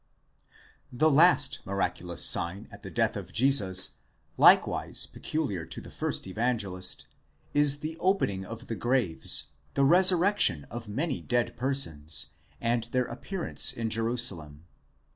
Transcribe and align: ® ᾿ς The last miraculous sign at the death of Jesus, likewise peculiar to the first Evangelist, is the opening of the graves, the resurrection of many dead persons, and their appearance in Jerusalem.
® 0.93 0.95
᾿ς 0.95 0.97
The 0.97 1.11
last 1.11 1.63
miraculous 1.63 2.25
sign 2.25 2.67
at 2.71 2.81
the 2.81 2.89
death 2.89 3.15
of 3.15 3.31
Jesus, 3.31 3.91
likewise 4.35 5.05
peculiar 5.05 5.63
to 5.67 5.79
the 5.79 5.91
first 5.91 6.25
Evangelist, 6.25 7.05
is 7.53 7.81
the 7.81 7.97
opening 7.99 8.43
of 8.43 8.65
the 8.65 8.73
graves, 8.75 9.49
the 9.75 9.85
resurrection 9.85 10.63
of 10.71 10.87
many 10.89 11.21
dead 11.21 11.55
persons, 11.55 12.31
and 12.59 12.85
their 12.85 13.05
appearance 13.05 13.71
in 13.71 13.91
Jerusalem. 13.91 14.65